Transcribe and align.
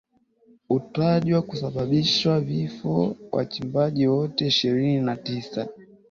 utajwa 0.69 1.41
kusababisha 1.41 2.39
vifo 2.39 3.05
vya 3.07 3.17
wachimbaji 3.31 4.07
wote 4.07 4.47
ishirini 4.47 5.01
na 5.01 5.15
tisa 5.17 5.67